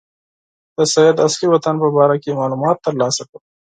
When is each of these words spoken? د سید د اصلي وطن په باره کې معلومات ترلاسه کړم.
د 0.75 0.77
سید 0.93 1.13
د 1.17 1.23
اصلي 1.27 1.47
وطن 1.51 1.75
په 1.81 1.87
باره 1.95 2.15
کې 2.23 2.37
معلومات 2.39 2.77
ترلاسه 2.85 3.21
کړم. 3.29 3.43